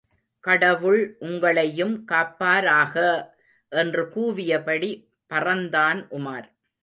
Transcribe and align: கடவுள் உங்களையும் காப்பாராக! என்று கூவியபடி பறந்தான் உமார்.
கடவுள் 0.43 1.01
உங்களையும் 1.19 1.93
காப்பாராக! 2.05 2.95
என்று 3.71 4.03
கூவியபடி 4.15 4.91
பறந்தான் 5.31 6.01
உமார். 6.11 6.47